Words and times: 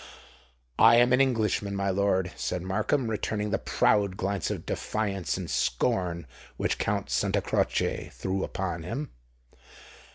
"I 0.79 0.95
am 0.95 1.13
an 1.13 1.21
Englishman, 1.21 1.75
my 1.75 1.91
lord," 1.91 2.31
said 2.35 2.63
Markham, 2.63 3.07
returning 3.07 3.51
the 3.51 3.59
proud 3.59 4.17
glance 4.17 4.49
of 4.49 4.65
defiance 4.65 5.37
and 5.37 5.47
scorn 5.47 6.25
which 6.57 6.79
Count 6.79 7.11
Santa 7.11 7.39
Croce 7.39 8.09
threw 8.11 8.43
upon 8.43 8.81
him. 8.81 9.11